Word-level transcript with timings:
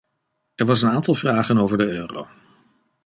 Er 0.55 0.65
was 0.65 0.81
een 0.81 0.89
aantal 0.89 1.13
vragen 1.13 1.57
over 1.57 1.77
de 1.77 1.83
euro. 1.87 2.27